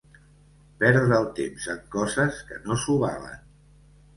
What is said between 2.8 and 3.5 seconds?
s'ho valen.